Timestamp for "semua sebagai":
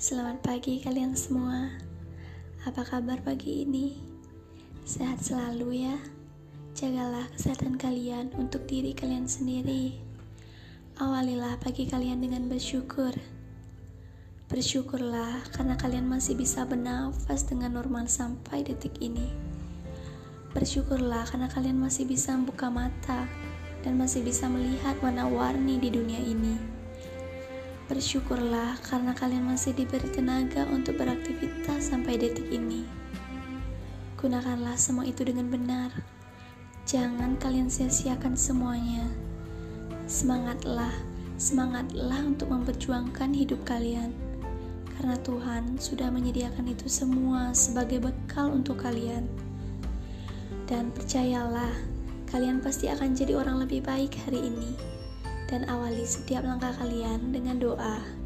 46.86-48.06